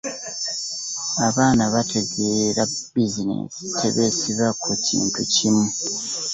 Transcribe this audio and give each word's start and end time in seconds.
Abaana 1.27 1.61
abategeera 1.69 2.61
bizineesi 2.93 3.63
tebeesiba 3.79 4.47
ku 4.61 4.71
kintu 4.85 5.19
kimu. 5.33 5.65